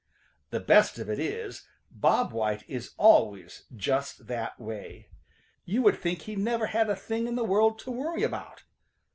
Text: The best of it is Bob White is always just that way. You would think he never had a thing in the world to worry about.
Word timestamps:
The 0.49 0.59
best 0.59 0.97
of 0.97 1.11
it 1.11 1.19
is 1.19 1.67
Bob 1.91 2.31
White 2.31 2.67
is 2.67 2.95
always 2.97 3.65
just 3.75 4.25
that 4.25 4.59
way. 4.59 5.09
You 5.63 5.83
would 5.83 5.99
think 5.99 6.23
he 6.23 6.35
never 6.35 6.65
had 6.65 6.89
a 6.89 6.95
thing 6.95 7.27
in 7.27 7.35
the 7.35 7.43
world 7.45 7.77
to 7.81 7.91
worry 7.91 8.23
about. 8.23 8.63